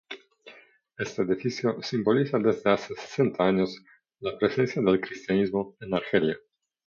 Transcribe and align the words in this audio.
Este 0.97 1.21
edificio 1.21 1.79
simboliza 1.83 2.39
desde 2.39 2.71
hace 2.71 2.95
sesenta 2.95 3.43
años, 3.45 3.83
la 4.19 4.35
presencia 4.39 4.81
del 4.81 4.99
cristianismo 4.99 5.77
en 5.79 5.93
Argelia. 5.93 6.37